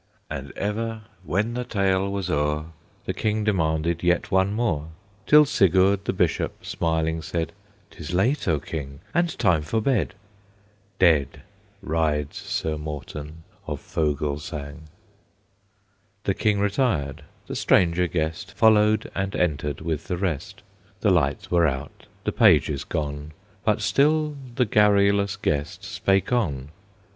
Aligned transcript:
And 0.31 0.51
ever, 0.53 1.03
when 1.23 1.53
the 1.53 1.63
tale 1.63 2.09
was 2.11 2.27
o'er, 2.31 2.71
The 3.05 3.13
King 3.13 3.43
demanded 3.43 4.01
yet 4.01 4.31
one 4.31 4.51
more; 4.51 4.87
Till 5.27 5.45
Sigurd 5.45 6.05
the 6.05 6.11
Bishop 6.11 6.65
smiling 6.65 7.21
said, 7.21 7.53
"'Tis 7.91 8.11
late, 8.11 8.47
O 8.47 8.59
King, 8.59 9.01
and 9.13 9.37
time 9.37 9.61
for 9.61 9.79
bed." 9.79 10.15
Dead 10.97 11.43
rides 11.83 12.37
Sir 12.37 12.79
Morten 12.79 13.43
of 13.67 13.79
Fogelsang. 13.79 14.85
The 16.23 16.33
King 16.33 16.59
retired; 16.59 17.23
the 17.45 17.55
stranger 17.55 18.07
guest 18.07 18.53
Followed 18.53 19.11
and 19.13 19.35
entered 19.35 19.81
with 19.81 20.07
the 20.07 20.17
rest; 20.17 20.63
The 21.01 21.11
lights 21.11 21.51
were 21.51 21.67
out, 21.67 22.07
the 22.23 22.31
pages 22.31 22.83
gone, 22.83 23.33
But 23.63 23.81
still 23.81 24.35
the 24.55 24.65
garrulous 24.65 25.35
guest 25.35 25.83
spake 25.83 26.33
on. 26.33 26.69